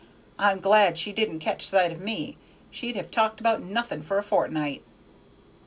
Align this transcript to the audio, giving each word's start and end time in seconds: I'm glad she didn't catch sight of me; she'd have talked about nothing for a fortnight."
I'm 0.39 0.59
glad 0.61 0.97
she 0.97 1.13
didn't 1.13 1.41
catch 1.41 1.63
sight 1.63 1.91
of 1.91 2.01
me; 2.01 2.35
she'd 2.71 2.95
have 2.95 3.11
talked 3.11 3.39
about 3.39 3.61
nothing 3.61 4.01
for 4.01 4.17
a 4.17 4.23
fortnight." 4.23 4.81